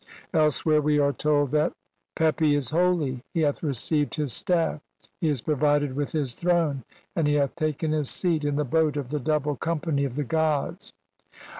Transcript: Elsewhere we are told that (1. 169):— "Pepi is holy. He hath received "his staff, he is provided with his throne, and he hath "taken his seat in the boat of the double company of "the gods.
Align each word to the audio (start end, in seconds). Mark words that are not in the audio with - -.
Elsewhere 0.33 0.81
we 0.81 0.97
are 0.97 1.13
told 1.13 1.51
that 1.51 1.73
(1. 2.17 2.25
169):— 2.25 2.31
"Pepi 2.33 2.55
is 2.55 2.69
holy. 2.71 3.21
He 3.35 3.41
hath 3.41 3.61
received 3.61 4.15
"his 4.15 4.33
staff, 4.33 4.81
he 5.19 5.27
is 5.29 5.41
provided 5.41 5.95
with 5.95 6.11
his 6.11 6.33
throne, 6.33 6.83
and 7.15 7.27
he 7.27 7.35
hath 7.35 7.53
"taken 7.53 7.91
his 7.91 8.09
seat 8.09 8.43
in 8.43 8.55
the 8.55 8.65
boat 8.65 8.97
of 8.97 9.09
the 9.09 9.19
double 9.19 9.55
company 9.55 10.03
of 10.03 10.15
"the 10.15 10.23
gods. 10.23 10.91